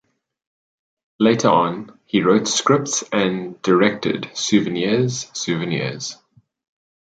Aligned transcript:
Later 1.19 1.49
on, 1.49 1.99
he 2.07 2.23
wrote 2.23 2.47
scripts 2.47 3.03
and 3.11 3.61
directed 3.61 4.31
“Souvenirs, 4.33 5.29
souvenirs”. 5.33 6.15